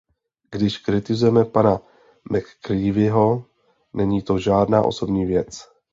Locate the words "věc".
5.25-5.65